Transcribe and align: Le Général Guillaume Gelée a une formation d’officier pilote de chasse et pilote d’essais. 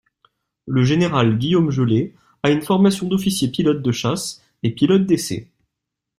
Le 0.65 0.81
Général 0.83 1.37
Guillaume 1.37 1.69
Gelée 1.69 2.15
a 2.41 2.49
une 2.49 2.63
formation 2.63 3.07
d’officier 3.07 3.49
pilote 3.49 3.83
de 3.83 3.91
chasse 3.91 4.41
et 4.63 4.71
pilote 4.71 5.05
d’essais. 5.05 5.47